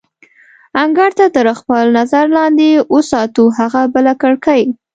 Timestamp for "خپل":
1.59-1.83